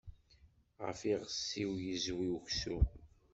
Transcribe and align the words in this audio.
Ɣef 0.85 0.99
iɣes-iw 1.11 1.71
yezwi 1.85 2.27
uksum. 2.37 2.85